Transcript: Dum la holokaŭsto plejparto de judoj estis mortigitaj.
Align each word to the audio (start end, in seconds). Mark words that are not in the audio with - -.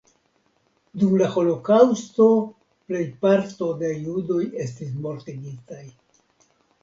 Dum 1.01 1.11
la 1.21 1.25
holokaŭsto 1.33 2.27
plejparto 2.91 3.69
de 3.83 3.91
judoj 4.07 4.41
estis 4.67 4.95
mortigitaj. 5.05 5.85